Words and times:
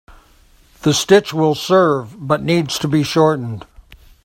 The 0.81 0.95
stitch 0.95 1.31
will 1.31 1.53
serve 1.53 2.15
but 2.27 2.41
needs 2.41 2.79
to 2.79 2.87
be 2.87 3.03
shortened. 3.03 3.67